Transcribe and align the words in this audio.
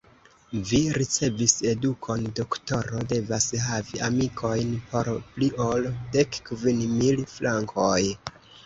Vi 0.69 0.77
ricevis 1.01 1.53
edukon: 1.71 2.25
doktoro 2.41 3.03
devas 3.13 3.47
havi 3.67 4.03
amikojn 4.11 4.75
por 4.89 5.15
pli 5.37 5.55
ol 5.71 5.89
dek 6.19 6.45
kvin 6.51 6.87
mil 6.99 7.27
frankoj. 7.39 7.97